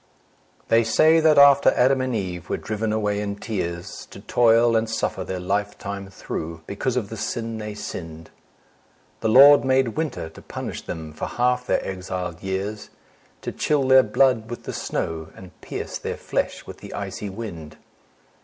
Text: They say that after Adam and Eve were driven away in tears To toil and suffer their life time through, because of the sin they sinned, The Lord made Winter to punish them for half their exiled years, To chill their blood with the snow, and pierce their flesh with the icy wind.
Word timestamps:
They 0.69 0.83
say 0.83 1.19
that 1.19 1.37
after 1.37 1.69
Adam 1.75 2.01
and 2.01 2.15
Eve 2.15 2.49
were 2.49 2.57
driven 2.57 2.91
away 2.91 3.19
in 3.21 3.35
tears 3.35 4.07
To 4.07 4.19
toil 4.19 4.75
and 4.75 4.89
suffer 4.89 5.23
their 5.23 5.39
life 5.39 5.77
time 5.77 6.09
through, 6.09 6.63
because 6.65 6.97
of 6.97 7.09
the 7.09 7.17
sin 7.17 7.59
they 7.59 7.75
sinned, 7.75 8.31
The 9.19 9.29
Lord 9.29 9.63
made 9.63 9.89
Winter 9.89 10.27
to 10.27 10.41
punish 10.41 10.81
them 10.81 11.13
for 11.13 11.27
half 11.27 11.67
their 11.67 11.87
exiled 11.87 12.41
years, 12.41 12.89
To 13.43 13.51
chill 13.51 13.87
their 13.87 14.01
blood 14.01 14.49
with 14.49 14.63
the 14.63 14.73
snow, 14.73 15.27
and 15.35 15.51
pierce 15.61 15.99
their 15.99 16.17
flesh 16.17 16.65
with 16.65 16.77
the 16.79 16.95
icy 16.95 17.29
wind. 17.29 17.77